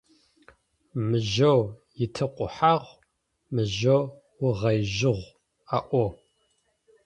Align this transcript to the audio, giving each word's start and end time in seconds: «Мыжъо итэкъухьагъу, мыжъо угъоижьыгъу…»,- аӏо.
«Мыжъо 1.07 1.55
итэкъухьагъу, 2.03 2.95
мыжъо 3.53 3.99
угъоижьыгъу…»,- 4.45 5.35
аӏо. 5.77 6.05